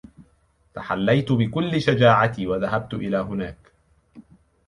[0.73, 3.71] تحليت بكل شجاعتي و ذهبت إلى هناك.